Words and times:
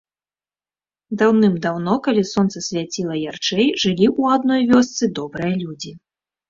Даўным-даўно, 1.19 1.93
калі 2.09 2.23
сонца 2.33 2.57
свяціла 2.71 3.15
ярчэй, 3.29 3.67
жылі 3.85 4.07
ў 4.19 4.37
адной 4.39 4.61
весцы 4.75 5.15
добрыя 5.23 5.55
людзі. 5.63 5.91